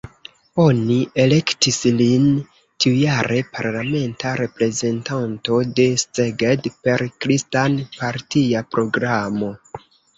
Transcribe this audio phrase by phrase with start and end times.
[0.61, 2.25] Oni elektis lin
[2.85, 9.57] tiujare parlamenta reprezentanto de Szeged, per kristan-partia programo.